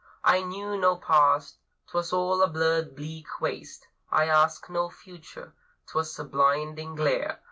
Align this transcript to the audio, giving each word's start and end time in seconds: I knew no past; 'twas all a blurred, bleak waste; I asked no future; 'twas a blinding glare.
I 0.23 0.41
knew 0.41 0.79
no 0.79 0.95
past; 0.97 1.59
'twas 1.91 2.11
all 2.11 2.41
a 2.41 2.47
blurred, 2.49 2.95
bleak 2.95 3.39
waste; 3.39 3.87
I 4.09 4.25
asked 4.25 4.67
no 4.67 4.89
future; 4.89 5.53
'twas 5.85 6.17
a 6.17 6.23
blinding 6.23 6.95
glare. 6.95 7.39